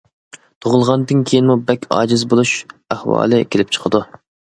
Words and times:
تۇغۇلغاندىن 0.65 1.19
كېيىنمۇ 1.31 1.55
بەك 1.67 1.85
ئاجىز 1.97 2.23
بولۇش 2.31 2.53
ئەھۋالى 2.95 3.41
كېلىپ 3.53 3.77
چىقىدۇ. 3.77 4.03